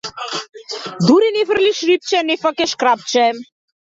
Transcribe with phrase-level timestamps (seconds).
[1.05, 3.27] Дури не фрлиш рипче, не фаќаш крапче.